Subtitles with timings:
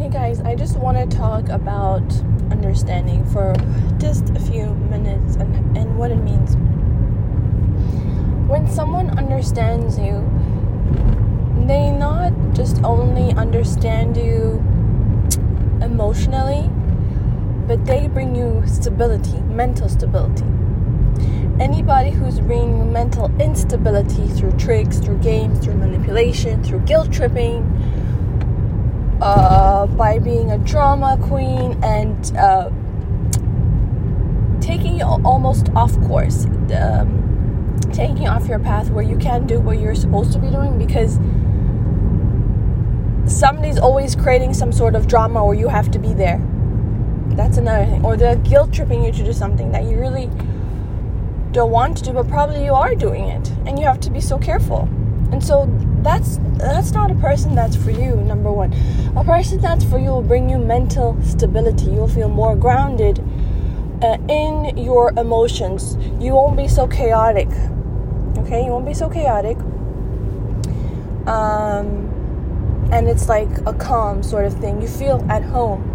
[0.00, 2.00] Hey guys, I just want to talk about
[2.50, 3.52] understanding for
[3.98, 6.56] just a few minutes and, and what it means.
[8.48, 10.26] When someone understands you,
[11.66, 14.64] they not just only understand you
[15.82, 16.70] emotionally,
[17.66, 20.46] but they bring you stability, mental stability.
[21.60, 27.99] Anybody who's bringing mental instability through tricks, through games, through manipulation, through guilt tripping,
[29.20, 32.70] uh, by being a drama queen and uh,
[34.60, 39.60] taking you almost off course, um, taking you off your path where you can't do
[39.60, 41.18] what you're supposed to be doing because
[43.26, 46.40] somebody's always creating some sort of drama where you have to be there.
[47.36, 48.04] That's another thing.
[48.04, 50.30] Or they're guilt tripping you to do something that you really
[51.52, 53.48] don't want to do, but probably you are doing it.
[53.66, 54.88] And you have to be so careful.
[55.32, 55.66] And so
[56.02, 58.72] that's that's not a person that's for you, number one.
[59.16, 61.86] A person that's for you will bring you mental stability.
[61.86, 63.18] You'll feel more grounded
[64.02, 65.96] uh, in your emotions.
[66.22, 67.48] You won't be so chaotic.
[68.38, 68.64] Okay?
[68.64, 69.56] You won't be so chaotic.
[71.26, 72.10] Um
[72.92, 74.82] and it's like a calm sort of thing.
[74.82, 75.86] You feel at home.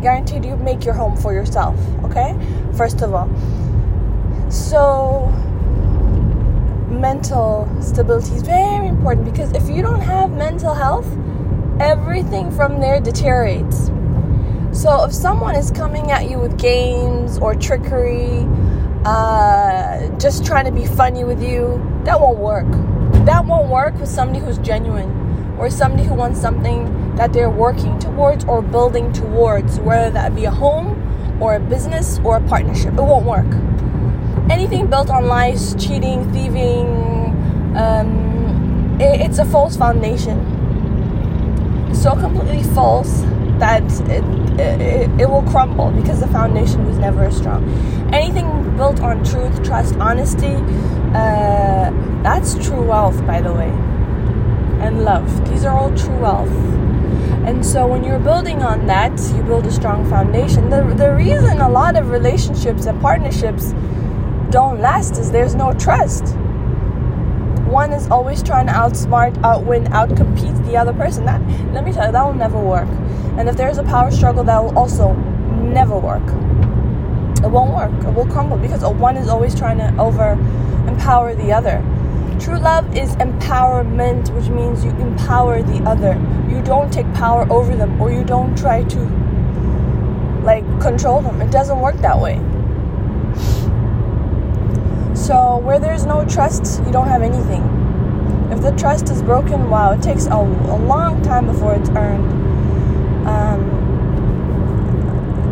[0.00, 2.36] Guaranteed you make your home for yourself, okay?
[2.76, 3.28] First of all.
[4.50, 5.32] So,
[7.00, 11.06] mental stability is very important because if you don't have mental health,
[11.80, 13.90] everything from there deteriorates.
[14.72, 18.46] So, if someone is coming at you with games or trickery,
[19.04, 22.66] uh, just trying to be funny with you, that won't work.
[23.24, 27.98] That won't work with somebody who's genuine or somebody who wants something that they're working
[27.98, 32.94] towards or building towards, whether that be a home or a business or a partnership.
[32.94, 33.46] It won't work.
[34.50, 36.86] Anything built on lies, cheating, thieving,
[37.76, 40.38] um, it, it's a false foundation.
[41.94, 43.22] So completely false
[43.58, 44.24] that it,
[44.60, 47.68] it, it will crumble because the foundation was never strong.
[48.12, 50.54] Anything built on truth, trust, honesty,
[51.14, 51.90] uh,
[52.22, 53.72] that's true wealth, by the way
[54.84, 55.48] and love.
[55.48, 56.52] These are all true wealth.
[57.46, 60.70] And so when you're building on that, you build a strong foundation.
[60.70, 63.72] The, the reason a lot of relationships and partnerships
[64.54, 66.36] don't last is there's no trust.
[67.66, 71.24] One is always trying to outsmart, outwin, outcompete the other person.
[71.24, 71.40] That
[71.72, 72.86] let me tell you, that will never work.
[73.36, 76.22] And if there's a power struggle, that will also never work.
[77.42, 77.90] It won't work.
[78.06, 80.34] It will crumble because one is always trying to over
[80.86, 81.82] empower the other.
[82.38, 86.14] True love is empowerment, which means you empower the other.
[86.48, 89.00] You don't take power over them or you don't try to
[90.44, 91.42] like control them.
[91.42, 92.40] It doesn't work that way.
[95.24, 97.62] So, where there's no trust, you don't have anything.
[98.52, 102.30] If the trust is broken, wow, it takes a, a long time before it's earned.
[103.26, 103.64] Um,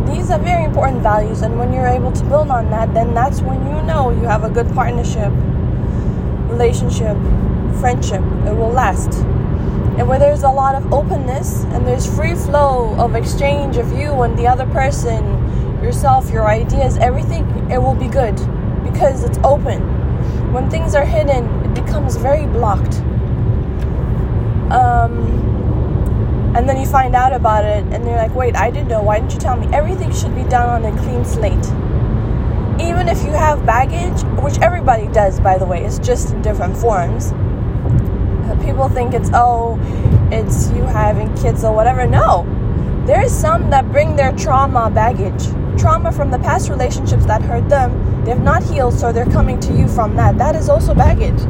[0.07, 3.41] these are very important values, and when you're able to build on that, then that's
[3.41, 5.33] when you know you have a good partnership
[6.51, 7.17] relationship,
[7.81, 9.25] friendship, it will last.
[9.97, 14.21] And where there's a lot of openness and there's free flow of exchange of you
[14.21, 15.25] and the other person,
[15.83, 18.39] yourself, your ideas, everything, it will be good
[19.03, 19.83] because it's open.
[20.53, 22.95] When things are hidden, it becomes very blocked.
[24.71, 29.03] Um, and then you find out about it and you're like, wait, I didn't know.
[29.03, 29.67] Why didn't you tell me?
[29.75, 31.67] Everything should be done on a clean slate
[32.81, 36.77] even if you have baggage, which everybody does, by the way, it's just in different
[36.77, 37.33] forms.
[38.65, 39.79] People think it's, oh,
[40.33, 42.07] it's you having kids or whatever.
[42.07, 42.45] No,
[43.07, 45.47] there's some that bring their trauma baggage,
[45.81, 48.12] trauma from the past relationships that hurt them.
[48.25, 50.39] They've not healed, so they're coming to you from that.
[50.39, 51.41] That is also baggage.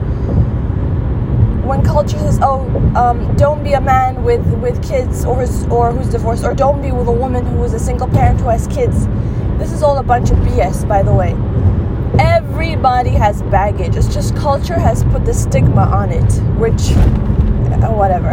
[1.65, 2.61] When culture says, "Oh,
[2.97, 6.81] um, don't be a man with with kids or who's, or who's divorced, or don't
[6.81, 9.07] be with a woman who is a single parent who has kids,"
[9.59, 11.37] This is all a bunch of BS, by the way.
[12.19, 13.95] Everybody has baggage.
[13.95, 18.33] It's just culture has put the stigma on it, which, uh, whatever.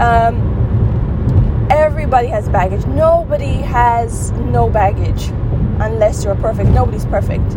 [0.00, 2.86] Um, everybody has baggage.
[2.86, 5.30] Nobody has no baggage
[5.80, 6.70] unless you're perfect.
[6.70, 7.56] Nobody's perfect.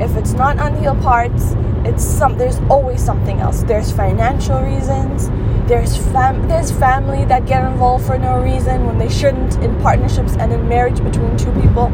[0.00, 1.54] If it's not unhealed parts,
[1.84, 2.38] it's some.
[2.38, 3.62] There's always something else.
[3.62, 5.28] There's financial reasons.
[5.68, 6.46] There's fam.
[6.48, 10.68] There's family that get involved for no reason when they shouldn't in partnerships and in
[10.68, 11.92] marriage between two people.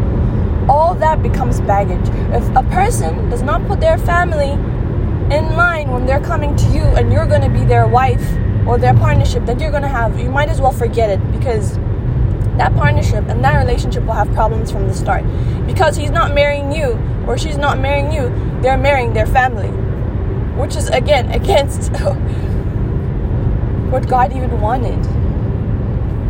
[0.68, 2.08] All that becomes baggage.
[2.34, 4.52] If a person does not put their family
[5.34, 8.24] in line when they're coming to you and you're going to be their wife
[8.66, 11.78] or their partnership that you're going to have, you might as well forget it because
[12.58, 15.24] that partnership and that relationship will have problems from the start.
[15.66, 18.28] Because he's not marrying you or she's not marrying you,
[18.62, 19.68] they're marrying their family.
[20.58, 21.90] Which is again against
[23.90, 25.04] what God even wanted.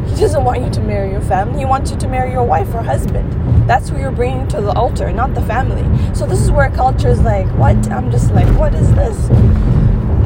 [0.09, 1.61] He doesn't want you to marry your family.
[1.61, 3.33] He wants you to marry your wife or husband.
[3.69, 5.83] That's who you're bringing to the altar, not the family.
[6.15, 7.91] So this is where culture is like, what?
[7.91, 9.17] I'm just like, what is this?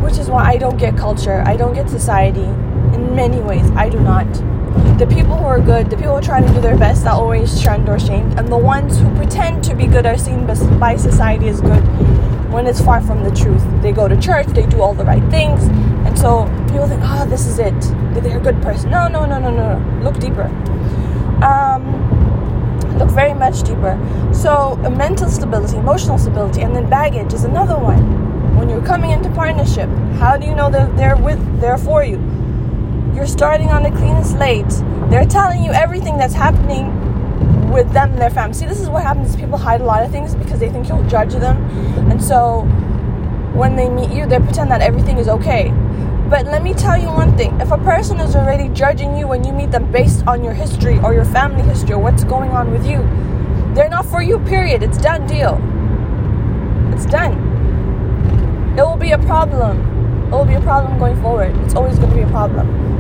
[0.03, 1.43] Which is why I don't get culture.
[1.47, 2.43] I don't get society.
[2.43, 4.27] In many ways, I do not.
[4.99, 7.61] The people who are good, the people who trying to do their best, are always
[7.61, 8.39] shunned or shamed.
[8.39, 11.83] And the ones who pretend to be good are seen by society as good
[12.53, 13.63] when it's far from the truth.
[13.83, 15.63] They go to church, they do all the right things,
[16.07, 17.79] and so people think, oh, this is it.
[18.15, 18.91] They're a good person.
[18.91, 20.03] No, no, no, no, no.
[20.03, 20.47] Look deeper.
[21.45, 23.99] Um, look very much deeper.
[24.33, 28.57] So, mental stability, emotional stability, and then baggage is another one.
[28.57, 29.89] When you're coming into partnership,
[30.19, 32.17] how do you know that they're with, they're for you?
[33.19, 34.71] You're starting on a clean slate.
[35.11, 36.87] They're telling you everything that's happening
[37.69, 38.55] with them and their family.
[38.55, 39.35] See, this is what happens.
[39.35, 41.57] People hide a lot of things because they think you'll judge them,
[42.13, 42.61] and so
[43.55, 45.73] when they meet you, they pretend that everything is okay.
[46.31, 49.43] But let me tell you one thing: if a person is already judging you when
[49.43, 52.71] you meet them based on your history or your family history or what's going on
[52.71, 52.99] with you,
[53.75, 54.39] they're not for you.
[54.47, 54.85] Period.
[54.85, 55.59] It's done deal.
[56.95, 57.35] It's done.
[58.79, 60.29] It will be a problem.
[60.29, 61.57] It will be a problem going forward.
[61.65, 62.98] It's always going to be a problem.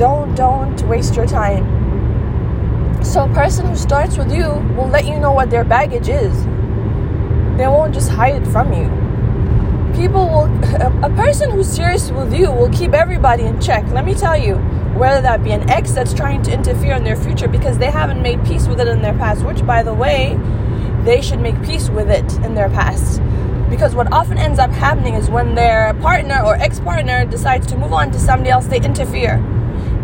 [0.00, 1.64] Don't don't waste your time
[3.02, 4.44] so, a person who starts with you
[4.76, 6.44] will let you know what their baggage is.
[7.56, 8.88] They won't just hide it from you.
[10.00, 10.64] People will,
[11.04, 13.84] a person who's serious with you will keep everybody in check.
[13.88, 14.56] Let me tell you,
[14.96, 18.20] whether that be an ex that's trying to interfere in their future because they haven't
[18.22, 20.38] made peace with it in their past, which, by the way,
[21.04, 23.20] they should make peace with it in their past.
[23.70, 27.76] Because what often ends up happening is when their partner or ex partner decides to
[27.76, 29.42] move on to somebody else, they interfere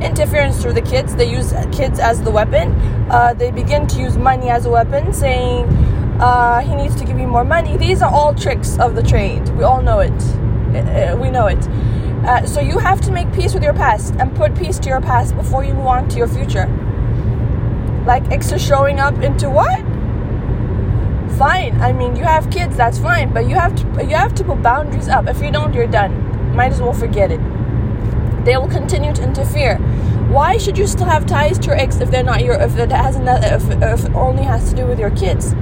[0.03, 1.15] interference through the kids.
[1.17, 2.73] They use kids as the weapon.
[3.11, 5.65] Uh, they begin to use money as a weapon, saying
[6.21, 7.77] uh, he needs to give you more money.
[7.77, 9.49] These are all tricks of the trade.
[9.51, 10.13] We all know it.
[10.75, 11.63] Uh, uh we know it.
[12.27, 15.01] Uh, so you have to make peace with your past and put peace to your
[15.01, 16.67] past before you move on to your future.
[18.07, 19.81] Like extra showing up into what?
[21.39, 21.81] Fine.
[21.81, 22.77] I mean, you have kids.
[22.77, 23.33] That's fine.
[23.33, 25.27] But you have to you have to put boundaries up.
[25.29, 26.55] If you don't, you're done.
[26.55, 27.41] Might as well forget it
[28.47, 29.77] they will continue to interfere.
[30.31, 32.93] Why should you still have ties to your ex if they're not your if it
[32.93, 35.53] hasn't if, if it only has to do with your kids?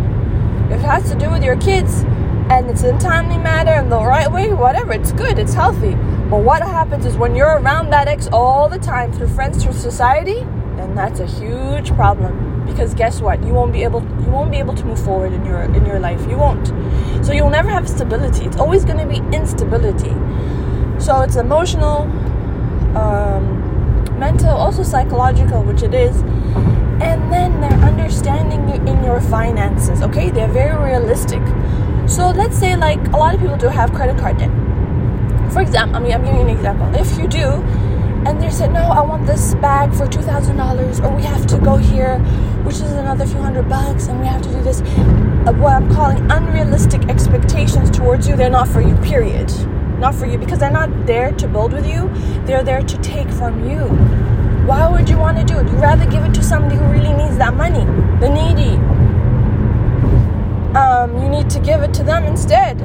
[0.71, 2.03] If it has to do with your kids
[2.51, 5.95] and it's in timely manner and the right way, whatever, it's good, it's healthy.
[6.29, 9.73] But what happens is when you're around that ex all the time through friends, through
[9.73, 10.41] society,
[10.77, 12.67] then that's a huge problem.
[12.67, 13.43] Because guess what?
[13.45, 16.01] You won't be able you won't be able to move forward in your in your
[16.01, 16.21] life.
[16.29, 16.67] You won't.
[17.25, 18.45] So you'll never have stability.
[18.45, 20.13] It's always going to be instability.
[21.01, 22.09] So it's emotional,
[22.97, 26.21] um, mental, also psychological, which it is.
[27.01, 30.31] And then they're understanding you in your finances, okay?
[30.31, 31.43] They're very realistic.
[32.09, 34.51] So let's say, like, a lot of people do have credit card debt.
[35.53, 36.95] For example, I mean, I'm giving you an example.
[36.95, 37.63] If you do,
[38.27, 41.77] and they said, no, I want this bag for $2,000, or we have to go
[41.77, 42.19] here,
[42.65, 44.81] which is another few hundred bucks, and we have to do this.
[44.81, 49.51] Uh, what I'm calling unrealistic expectations towards you, they're not for you, period
[49.99, 52.11] not for you because they're not there to build with you,
[52.45, 53.79] they're there to take from you.
[54.67, 55.67] Why would you want to do it?
[55.67, 57.85] You'd rather give it to somebody who really needs that money,
[58.21, 58.77] the needy.
[60.77, 62.79] Um, you need to give it to them instead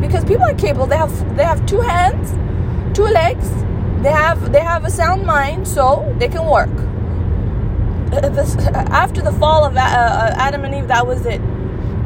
[0.00, 0.86] because people are capable.
[0.86, 2.32] They have they have two hands,
[2.96, 3.50] two legs.
[4.02, 6.74] They have they have a sound mind, so they can work.
[8.34, 11.40] This, after the fall of uh, uh, Adam and Eve, that was it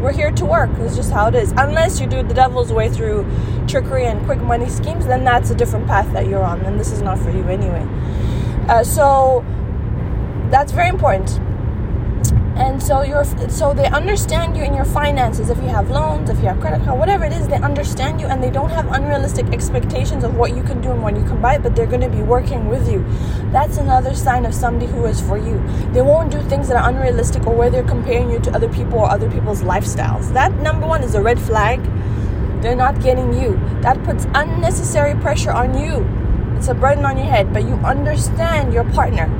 [0.00, 0.70] we're here to work.
[0.78, 1.52] It's just how it is.
[1.56, 3.26] Unless you do the devil's way through
[3.66, 6.60] trickery and quick money schemes, then that's a different path that you're on.
[6.62, 7.86] And this is not for you anyway.
[8.68, 9.44] Uh, so
[10.50, 11.40] that's very important
[12.60, 15.48] and so you're so they understand you in your finances.
[15.48, 18.26] If you have loans if you have credit card whatever it is they understand you
[18.26, 21.40] and they don't have unrealistic expectations of what you can do and what you can
[21.40, 23.04] buy but they're going to be working with you.
[23.50, 25.58] That's another sign of somebody who is for you.
[25.92, 28.98] They won't do things that are unrealistic or where they're comparing you to other people
[28.98, 30.32] or other people's lifestyles.
[30.34, 31.82] That number one is a red flag.
[32.60, 33.58] They're not getting you.
[33.80, 36.06] That puts unnecessary pressure on you.
[36.56, 39.39] It's a burden on your head but you understand your partner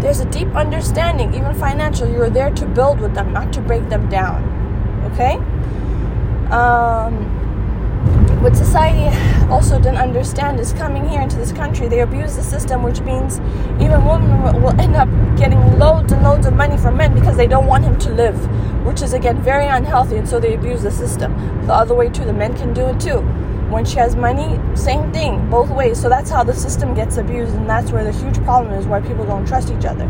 [0.00, 2.08] there's a deep understanding, even financial.
[2.08, 4.42] You're there to build with them, not to break them down.
[5.12, 5.34] Okay?
[6.52, 7.34] Um,
[8.40, 9.14] what society
[9.48, 13.40] also didn't understand is coming here into this country, they abuse the system, which means
[13.82, 17.48] even women will end up getting loads and loads of money from men because they
[17.48, 18.36] don't want him to live,
[18.86, 21.34] which is again very unhealthy, and so they abuse the system.
[21.66, 23.26] The other way, too, the men can do it too
[23.70, 26.00] when she has money, same thing, both ways.
[26.00, 29.00] So that's how the system gets abused, and that's where the huge problem is why
[29.00, 30.04] people don't trust each other.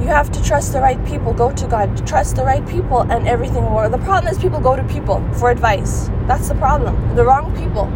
[0.00, 1.32] You have to trust the right people.
[1.32, 2.06] Go to God.
[2.06, 3.88] Trust the right people, and everything will.
[3.88, 6.08] The problem is people go to people for advice.
[6.26, 7.14] That's the problem.
[7.14, 7.90] The wrong people.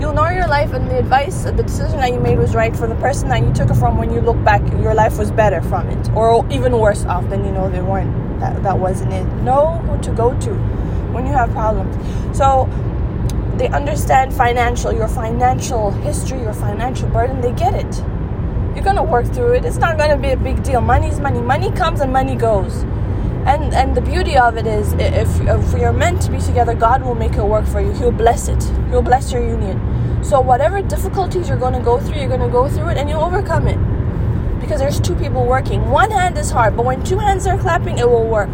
[0.00, 2.86] You'll know your life and the advice, the decision that you made was right for
[2.86, 3.98] the person that you took it from.
[3.98, 7.44] When you look back, your life was better from it, or even worse off than
[7.44, 8.40] you know they weren't.
[8.40, 9.24] That that wasn't it.
[9.42, 10.54] Know who to go to
[11.12, 11.94] when you have problems.
[12.36, 12.68] So
[13.56, 17.40] they understand financial, your financial history, your financial burden.
[17.40, 17.96] They get it.
[18.74, 19.64] You're gonna work through it.
[19.64, 20.80] It's not gonna be a big deal.
[20.80, 21.40] Money's money.
[21.40, 22.84] Money comes and money goes
[23.46, 27.02] and and the beauty of it is if, if you're meant to be together god
[27.02, 29.80] will make it work for you he'll bless it he'll bless your union
[30.22, 33.66] so whatever difficulties you're to go through you're to go through it and you'll overcome
[33.66, 33.78] it
[34.60, 37.98] because there's two people working one hand is hard but when two hands are clapping
[37.98, 38.50] it will work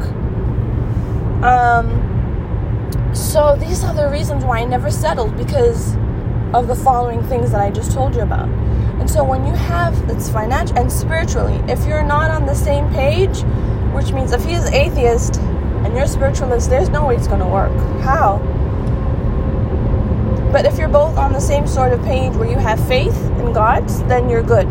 [1.43, 2.06] um
[3.17, 5.97] so these are the reasons why i never settled because
[6.55, 8.49] of the following things that i just told you about
[9.01, 12.89] and so when you have it's financial and spiritually if you're not on the same
[12.93, 13.43] page
[13.95, 15.41] which means if he's atheist
[15.87, 17.73] and you're spiritualist, there's no way it's going to work.
[18.03, 18.39] How?
[20.53, 23.53] But if you're both on the same sort of page where you have faith in
[23.53, 24.67] God, then you're good.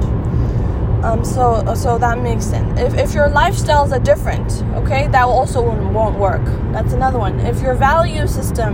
[1.06, 2.80] Um, so, so that makes sense.
[2.80, 6.44] If, if your lifestyles are different, okay, that also won't work.
[6.72, 7.40] That's another one.
[7.42, 8.74] If your value system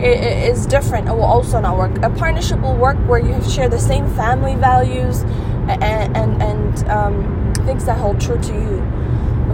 [0.00, 1.98] is different, it will also not work.
[2.02, 5.24] A partnership will work where you share the same family values
[5.68, 8.82] and and, and um, things that hold true to you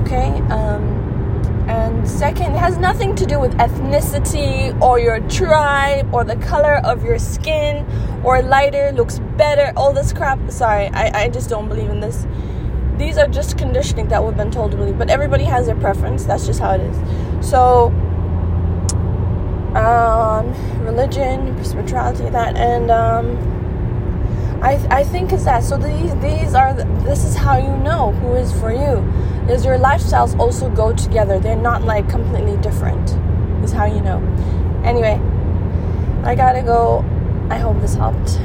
[0.02, 1.01] okay um,
[1.68, 6.80] and second it has nothing to do with ethnicity or your tribe or the color
[6.84, 7.86] of your skin
[8.24, 10.38] or lighter looks better all this crap.
[10.50, 12.26] Sorry I, I just don't believe in this.
[12.96, 16.24] These are just conditioning that we've been told to believe but everybody has their preference.
[16.24, 17.48] That's just how it is.
[17.48, 17.88] So
[19.76, 20.52] um,
[20.84, 23.52] religion spirituality that and um,
[24.62, 25.64] I, I think it's that.
[25.64, 29.02] So these these are this is how you know who is for you
[29.48, 31.38] is your lifestyles also go together.
[31.38, 33.10] They're not like completely different
[33.64, 34.18] is how you know.
[34.84, 35.20] Anyway
[36.24, 37.04] i gotta go.
[37.50, 38.38] I hope this helped